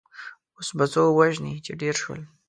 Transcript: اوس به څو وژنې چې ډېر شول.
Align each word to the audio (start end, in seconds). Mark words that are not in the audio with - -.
اوس 0.55 0.69
به 0.77 0.85
څو 0.93 1.03
وژنې 1.17 1.55
چې 1.65 1.71
ډېر 1.81 1.95
شول. 2.01 2.21